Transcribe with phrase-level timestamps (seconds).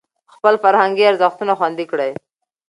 [0.33, 2.11] خپل فرهنګي ارزښتونه خوندي کړئ.